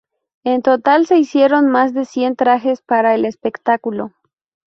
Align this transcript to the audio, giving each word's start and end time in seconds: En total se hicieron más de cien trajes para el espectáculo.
En 0.43 0.63
total 0.63 1.05
se 1.05 1.19
hicieron 1.19 1.67
más 1.69 1.93
de 1.93 2.05
cien 2.05 2.35
trajes 2.35 2.81
para 2.81 3.13
el 3.13 3.23
espectáculo. 3.23 4.11